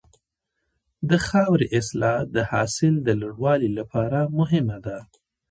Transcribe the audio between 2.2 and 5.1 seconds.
د حاصل د لوړوالي لپاره مهمه ده.